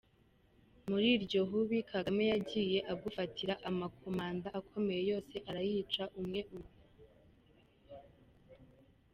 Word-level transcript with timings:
Muri 0.89 1.07
iryo 1.17 1.41
hubi, 1.49 1.77
Kagame 1.91 2.23
yagiye 2.33 2.79
agufatira 2.93 3.53
amacommanda 3.69 4.47
akomeye 4.59 5.01
yose 5.11 5.35
arayica, 5.49 6.03
umwe 6.19 6.39
umwe. 6.55 6.73